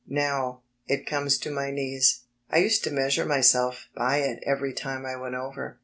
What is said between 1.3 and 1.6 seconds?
to